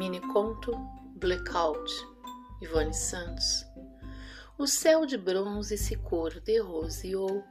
[0.00, 0.72] Conto
[1.16, 1.92] Blackout,
[2.62, 3.66] Ivone Santos.
[4.56, 7.44] O céu de bronze se cor de roseou,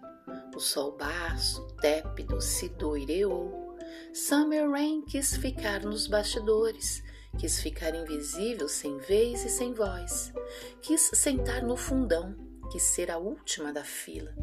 [0.55, 3.77] o sol baço, tépido, se doireou.
[4.15, 7.03] Summer Rain quis ficar nos bastidores,
[7.37, 10.33] quis ficar invisível sem vez e sem voz,
[10.81, 12.35] quis sentar no fundão,
[12.71, 14.33] quis ser a última da fila.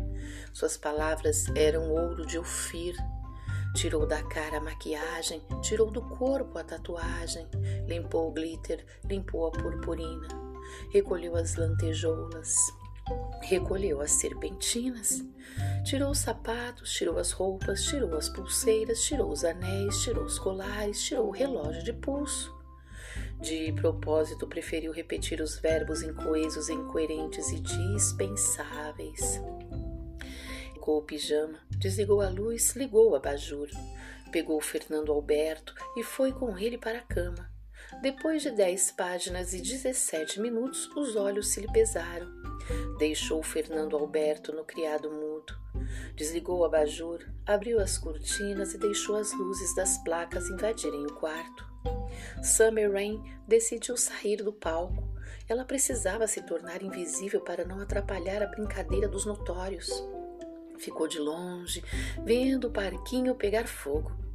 [0.53, 2.95] Suas palavras eram ouro de Ofir,
[3.77, 7.47] Tirou da cara a maquiagem, tirou do corpo a tatuagem,
[7.87, 10.29] limpou o glitter, limpou a purpurina,
[10.93, 12.57] recolheu as lantejoulas,
[13.43, 15.25] recolheu as serpentinas,
[15.85, 21.03] tirou os sapatos, tirou as roupas, tirou as pulseiras, tirou os anéis, tirou os colares,
[21.03, 22.55] tirou o relógio de pulso.
[23.41, 29.41] De propósito, preferiu repetir os verbos incoesos, incoerentes e dispensáveis
[30.87, 33.69] colocou o pijama, desligou a luz, ligou o abajur,
[34.31, 37.56] pegou Fernando Alberto e foi com ele para a cama.
[38.01, 42.27] Depois de dez páginas e dezessete minutos, os olhos se lhe pesaram.
[42.99, 45.55] Deixou Fernando Alberto no criado mudo.
[46.15, 51.65] Desligou o abajur, abriu as cortinas e deixou as luzes das placas invadirem o quarto.
[52.43, 55.05] Summer Rain decidiu sair do palco.
[55.49, 59.89] Ela precisava se tornar invisível para não atrapalhar a brincadeira dos notórios.
[60.79, 61.83] Ficou de longe,
[62.25, 64.26] vendo o parquinho pegar fogo.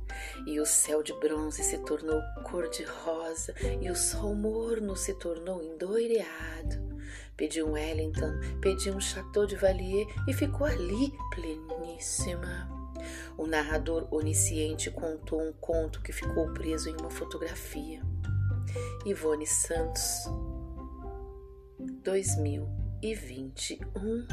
[0.46, 6.92] E o céu de bronze se tornou cor-de-rosa e o sol morno se tornou endoireado.
[7.36, 12.70] Pediu um Wellington, pediu um Chateau de Valier e ficou ali, pleníssima.
[13.38, 18.02] O narrador onisciente contou um conto que ficou preso em uma fotografia.
[19.06, 20.26] Ivone Santos,
[22.04, 24.28] 2021